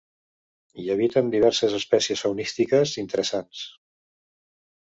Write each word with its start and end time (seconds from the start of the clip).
Hi 0.83 0.85
habiten 0.93 1.29
diverses 1.35 1.75
espècies 1.81 2.25
faunístiques 2.27 2.97
interessants. 3.05 3.63